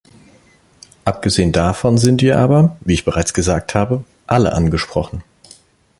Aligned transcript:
Abgesehen 1.05 1.51
davon 1.51 1.99
sind 1.99 2.23
wir 2.23 2.39
aber, 2.39 2.75
wie 2.79 2.95
ich 2.95 3.05
bereits 3.05 3.35
gesagt 3.35 3.75
habe, 3.75 4.03
alle 4.25 4.51
angesprochen. 4.53 5.23